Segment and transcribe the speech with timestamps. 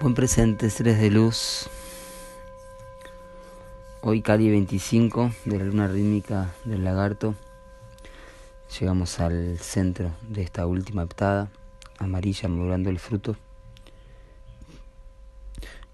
[0.00, 1.68] Buen presente, seres de luz.
[4.00, 7.34] Hoy Cali 25 de la luna rítmica del lagarto.
[8.78, 11.50] Llegamos al centro de esta última heptada,
[11.98, 13.36] amarilla madurando el fruto.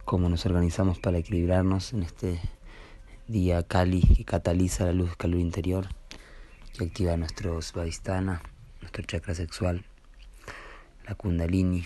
[0.05, 2.41] Cómo nos organizamos para equilibrarnos en este
[3.27, 5.89] día Cali que cataliza la luz calor interior,
[6.79, 8.41] que activa nuestro svadhisthana,
[8.83, 9.85] nuestro chakra sexual,
[11.09, 11.85] la kundalini,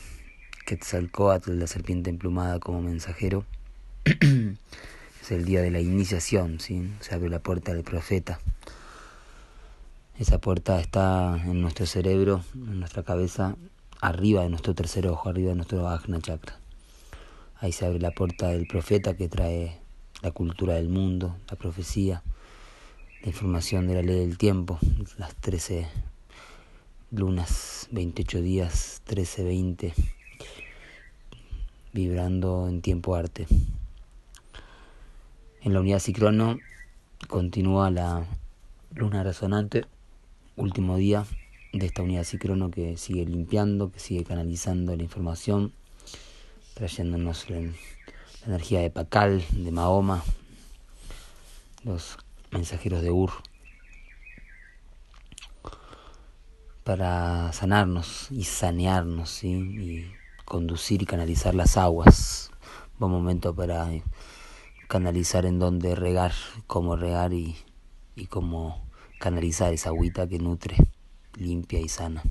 [0.70, 3.44] Quetzalcoatl, la serpiente emplumada como mensajero.
[4.04, 6.92] es el día de la iniciación, ¿sí?
[7.00, 8.38] se abre la puerta del profeta.
[10.16, 13.56] Esa puerta está en nuestro cerebro, en nuestra cabeza,
[14.00, 16.56] arriba de nuestro tercer ojo, arriba de nuestro Ajna Chakra.
[17.58, 19.76] Ahí se abre la puerta del profeta que trae
[20.22, 22.22] la cultura del mundo, la profecía,
[23.22, 24.78] la información de la ley del tiempo,
[25.18, 25.88] las 13
[27.10, 29.94] lunas, 28 días, 13, 20
[31.92, 33.46] vibrando en tiempo arte.
[35.62, 36.58] En la unidad Cicrono
[37.28, 38.24] continúa la
[38.94, 39.84] luna resonante,
[40.56, 41.24] último día
[41.72, 45.72] de esta unidad Cicrono que sigue limpiando, que sigue canalizando la información,
[46.74, 47.62] trayéndonos la,
[48.46, 50.22] energía de Pacal, de Mahoma,
[51.84, 52.16] los
[52.50, 53.30] mensajeros de Ur,
[56.84, 59.48] para sanarnos y sanearnos, ¿sí?
[59.48, 60.19] y
[60.50, 62.50] conducir y canalizar las aguas.
[62.98, 63.88] Buen momento para
[64.88, 66.32] canalizar en dónde regar,
[66.66, 67.54] cómo regar y,
[68.16, 68.84] y cómo
[69.20, 70.76] canalizar esa agüita que nutre,
[71.36, 72.24] limpia y sana.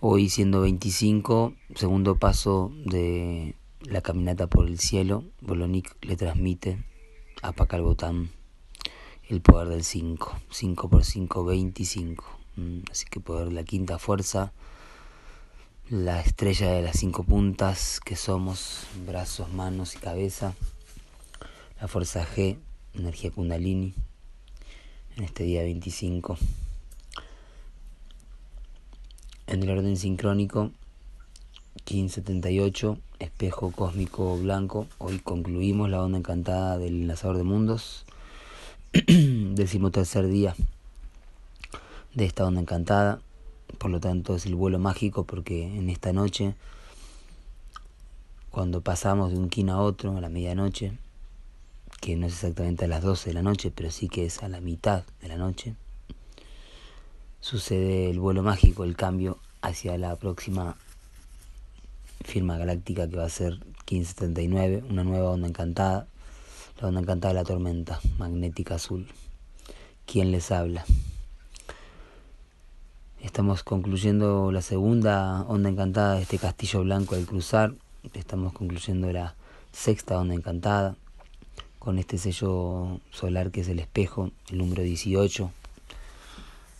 [0.00, 6.84] Hoy siendo 25, segundo paso de la caminata por el cielo, Bolonic le transmite
[7.42, 8.30] a Pacal Botán
[9.28, 12.24] el poder del 5, 5 por 5, 25.
[12.56, 14.52] Mm, así que poder la quinta fuerza
[15.90, 20.54] la estrella de las cinco puntas que somos, brazos, manos y cabeza,
[21.80, 22.58] la fuerza G,
[22.94, 23.92] energía kundalini,
[25.16, 26.38] en este día 25.
[29.48, 30.70] En el orden sincrónico,
[31.86, 38.04] 1578, espejo cósmico blanco, hoy concluimos la onda encantada del enlazador de mundos,
[39.92, 40.54] tercer día
[42.14, 43.20] de esta onda encantada
[43.78, 46.54] por lo tanto es el vuelo mágico porque en esta noche,
[48.50, 50.92] cuando pasamos de un kin a otro a la medianoche,
[52.00, 54.48] que no es exactamente a las 12 de la noche, pero sí que es a
[54.48, 55.74] la mitad de la noche,
[57.40, 60.76] sucede el vuelo mágico, el cambio hacia la próxima
[62.24, 63.58] firma galáctica que va a ser
[63.90, 66.06] 1579, una nueva onda encantada,
[66.80, 69.06] la onda encantada de la tormenta magnética azul.
[70.06, 70.84] ¿Quién les habla?
[73.30, 77.74] Estamos concluyendo la segunda onda encantada de este castillo blanco al cruzar.
[78.12, 79.36] Estamos concluyendo la
[79.70, 80.96] sexta onda encantada
[81.78, 85.48] con este sello solar que es el espejo, el número 18.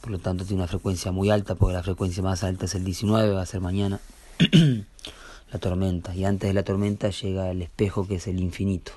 [0.00, 2.84] Por lo tanto tiene una frecuencia muy alta porque la frecuencia más alta es el
[2.84, 4.00] 19, va a ser mañana.
[5.52, 6.16] la tormenta.
[6.16, 8.90] Y antes de la tormenta llega el espejo que es el infinito.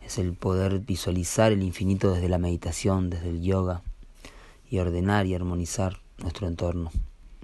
[0.00, 3.82] Es el poder visualizar el infinito desde la meditación, desde el yoga
[4.70, 6.90] y ordenar y armonizar nuestro entorno,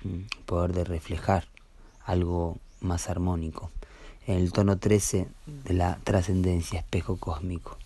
[0.03, 1.47] mm, poder de reflejar
[2.05, 3.71] algo más armónico.
[4.27, 5.29] En el tono 13
[5.65, 7.79] de la trascendencia, espejo cósmico.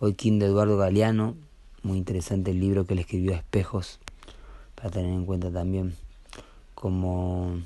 [0.00, 1.36] Hoy Kim de Eduardo Galeano,
[1.82, 3.98] muy interesante el libro que le escribió Espejos,
[4.74, 5.94] para tener en cuenta también
[6.74, 7.60] como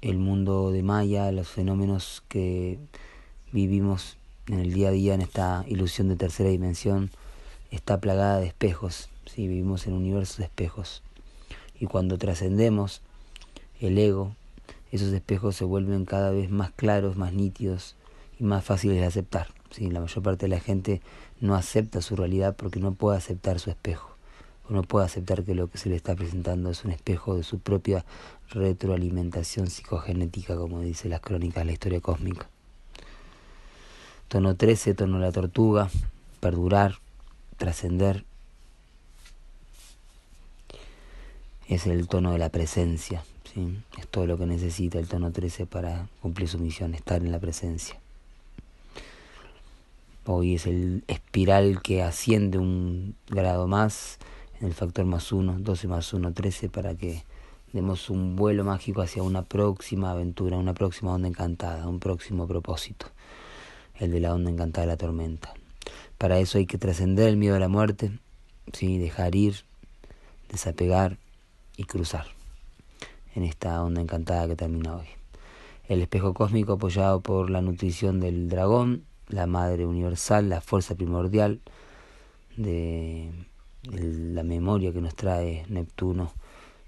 [0.00, 2.78] el mundo de Maya, los fenómenos que
[3.52, 4.16] vivimos
[4.46, 7.10] en el día a día en esta ilusión de tercera dimensión,
[7.70, 9.48] está plagada de espejos ¿sí?
[9.48, 11.02] vivimos en un universo de espejos.
[11.78, 13.02] Y cuando trascendemos
[13.80, 14.34] el ego,
[14.92, 17.96] esos espejos se vuelven cada vez más claros, más nítidos
[18.38, 19.48] y más fáciles de aceptar.
[19.70, 19.90] ¿sí?
[19.90, 21.02] La mayor parte de la gente
[21.40, 24.10] no acepta su realidad porque no puede aceptar su espejo.
[24.68, 27.42] O no puede aceptar que lo que se le está presentando es un espejo de
[27.42, 28.04] su propia
[28.50, 32.48] retroalimentación psicogenética, como dice las crónicas de la historia cósmica.
[34.28, 35.90] Tono 13, tono la tortuga,
[36.40, 36.98] perdurar,
[37.56, 38.24] trascender,
[41.68, 43.78] es el tono de la presencia, ¿sí?
[43.98, 47.38] es todo lo que necesita el tono 13 para cumplir su misión, estar en la
[47.38, 47.98] presencia.
[50.26, 54.18] Hoy es el espiral que asciende un grado más
[54.60, 57.24] en el factor más 1, 12 más 1, 13, para que
[57.72, 63.06] demos un vuelo mágico hacia una próxima aventura, una próxima onda encantada, un próximo propósito,
[63.98, 65.52] el de la onda encantada de la tormenta.
[66.16, 68.12] Para eso hay que trascender el miedo a la muerte,
[68.72, 68.96] ¿sí?
[68.96, 69.56] dejar ir,
[70.48, 71.18] desapegar,
[71.76, 72.26] y cruzar.
[73.34, 75.06] en esta onda encantada que termina hoy.
[75.88, 81.60] El espejo cósmico apoyado por la nutrición del dragón, la madre universal, la fuerza primordial
[82.56, 83.30] de
[83.90, 86.32] la memoria que nos trae Neptuno,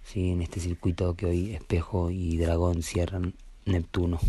[0.04, 0.30] ¿sí?
[0.30, 3.34] en este circuito que hoy espejo y dragón cierran
[3.64, 4.20] Neptuno.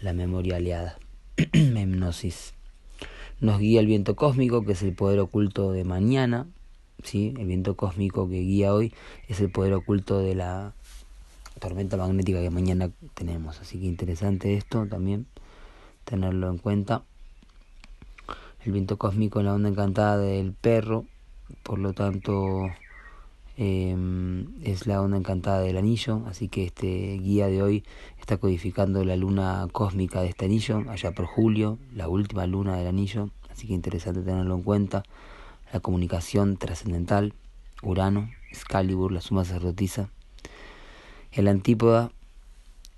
[0.00, 0.98] La memoria aliada,
[1.52, 2.54] memnosis.
[3.40, 6.46] Nos guía el viento cósmico, que es el poder oculto de mañana,
[7.04, 7.34] ¿sí?
[7.38, 8.92] El viento cósmico que guía hoy
[9.28, 10.72] es el poder oculto de la
[11.60, 13.60] tormenta magnética que mañana tenemos.
[13.60, 15.26] Así que interesante esto también,
[16.04, 17.02] tenerlo en cuenta.
[18.64, 21.04] El viento cósmico en la onda encantada del perro,
[21.62, 22.70] por lo tanto
[23.58, 27.84] em, es la onda encantada del anillo, así que este guía de hoy
[28.18, 32.86] está codificando la luna cósmica de este anillo, allá por julio, la última luna del
[32.86, 35.02] anillo, así que interesante tenerlo en cuenta
[35.72, 37.34] la comunicación trascendental,
[37.82, 40.08] Urano, Excalibur, la suma sacerdotisa.
[41.32, 42.12] El antípoda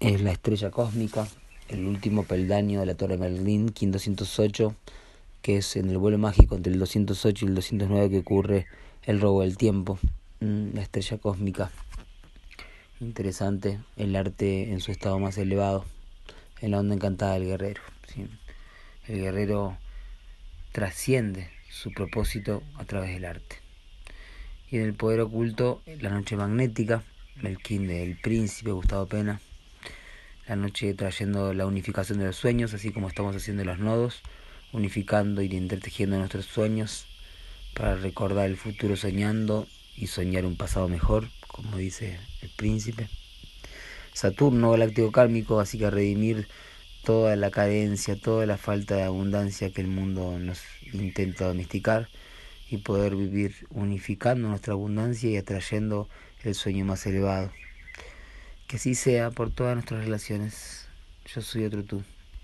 [0.00, 1.26] es la estrella cósmica,
[1.68, 4.74] el último peldaño de la Torre Merlín, King 208,
[5.42, 8.66] que es en el vuelo mágico entre el 208 y el 209 que ocurre
[9.04, 9.98] el robo del tiempo,
[10.40, 11.70] mm, la estrella cósmica.
[13.00, 15.84] Interesante el arte en su estado más elevado,
[16.60, 17.82] en la onda encantada del guerrero.
[19.06, 19.76] El guerrero
[20.72, 23.56] trasciende su propósito a través del arte.
[24.70, 27.04] Y en el poder oculto, la noche magnética,
[27.42, 29.40] el king del príncipe Gustavo Pena,
[30.48, 34.22] la noche trayendo la unificación de los sueños, así como estamos haciendo los nodos,
[34.72, 37.06] unificando y entretejiendo nuestros sueños
[37.74, 43.08] para recordar el futuro soñando y soñar un pasado mejor, como dice el príncipe.
[44.14, 46.48] Saturno galáctico kármico, así que redimir
[47.06, 50.60] toda la carencia, toda la falta de abundancia que el mundo nos
[50.92, 52.08] intenta domesticar
[52.68, 56.08] y poder vivir unificando nuestra abundancia y atrayendo
[56.42, 57.52] el sueño más elevado.
[58.66, 60.88] Que así sea por todas nuestras relaciones.
[61.32, 62.02] Yo soy otro tú.